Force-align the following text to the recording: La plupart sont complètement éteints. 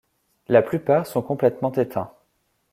La 0.47 0.63
plupart 0.63 1.05
sont 1.05 1.21
complètement 1.21 1.71
éteints. 1.73 2.11